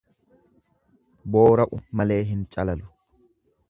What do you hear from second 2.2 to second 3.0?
hin calalu.